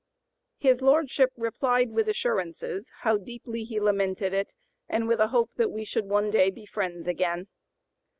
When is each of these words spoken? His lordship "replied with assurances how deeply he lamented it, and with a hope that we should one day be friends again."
His 0.57 0.81
lordship 0.81 1.31
"replied 1.37 1.91
with 1.91 2.09
assurances 2.09 2.89
how 3.01 3.17
deeply 3.19 3.63
he 3.63 3.79
lamented 3.79 4.33
it, 4.33 4.55
and 4.89 5.07
with 5.07 5.19
a 5.19 5.27
hope 5.27 5.51
that 5.57 5.69
we 5.71 5.85
should 5.85 6.05
one 6.07 6.31
day 6.31 6.49
be 6.49 6.65
friends 6.65 7.05
again." 7.05 7.45